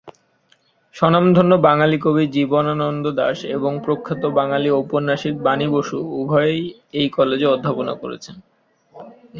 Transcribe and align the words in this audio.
স্বনামধন্য 0.95 1.51
বাঙালি 1.67 1.97
কবি 2.05 2.23
জীবনানন্দ 2.35 3.05
দাশ 3.19 3.37
এবং 3.57 3.71
প্রখ্যাত 3.85 4.23
বাঙালি 4.39 4.69
ঔপন্যাসিক 4.79 5.35
বাণী 5.45 5.67
বসু 5.75 5.97
উভয়েই 6.21 6.61
এই 6.93 7.07
কলেজে 7.17 7.47
অধ্যাপনা 7.47 7.93
করেছেন। 8.01 8.35